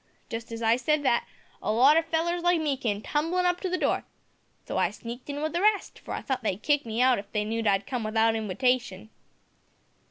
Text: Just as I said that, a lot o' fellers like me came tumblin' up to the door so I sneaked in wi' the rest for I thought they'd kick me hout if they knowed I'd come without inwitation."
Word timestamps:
Just 0.29 0.51
as 0.51 0.63
I 0.63 0.77
said 0.77 1.03
that, 1.03 1.27
a 1.61 1.71
lot 1.71 1.95
o' 1.95 2.01
fellers 2.01 2.41
like 2.41 2.59
me 2.59 2.75
came 2.75 3.03
tumblin' 3.03 3.45
up 3.45 3.59
to 3.61 3.69
the 3.69 3.77
door 3.77 4.03
so 4.65 4.79
I 4.79 4.89
sneaked 4.89 5.29
in 5.29 5.39
wi' 5.41 5.49
the 5.49 5.61
rest 5.61 5.99
for 5.99 6.15
I 6.15 6.23
thought 6.23 6.41
they'd 6.41 6.63
kick 6.63 6.87
me 6.87 7.01
hout 7.01 7.19
if 7.19 7.31
they 7.31 7.45
knowed 7.45 7.67
I'd 7.67 7.85
come 7.85 8.03
without 8.03 8.33
inwitation." 8.35 9.11